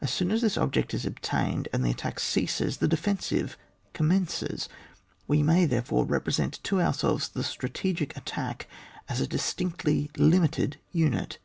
[0.00, 3.56] As soon as this ob ject is attained, and the attack ceases, the defensive
[3.92, 4.68] commences.
[5.28, 8.66] We may, there fore, represent to ourselves the strategic attax;k
[9.08, 11.38] as a distinctly limited unit.